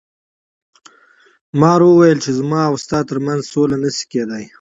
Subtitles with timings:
[1.59, 4.43] مار وویل چې زما او ستا تر منځ سوله نشي کیدی.